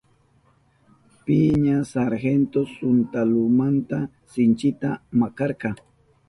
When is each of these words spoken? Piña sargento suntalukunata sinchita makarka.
Piña 1.25 1.83
sargento 1.93 2.65
suntalukunata 2.65 3.99
sinchita 4.31 4.89
makarka. 5.19 5.69